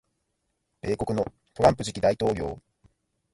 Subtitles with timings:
[0.81, 1.23] 米国の
[1.53, 2.59] トランプ次期大統領